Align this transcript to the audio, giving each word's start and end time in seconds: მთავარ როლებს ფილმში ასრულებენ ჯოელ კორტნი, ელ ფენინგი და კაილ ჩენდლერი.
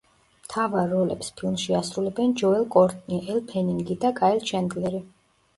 მთავარ 0.45 0.87
როლებს 0.93 1.27
ფილმში 1.41 1.75
ასრულებენ 1.79 2.33
ჯოელ 2.43 2.65
კორტნი, 2.77 3.21
ელ 3.35 3.45
ფენინგი 3.53 3.99
და 4.07 4.15
კაილ 4.23 4.43
ჩენდლერი. 4.53 5.05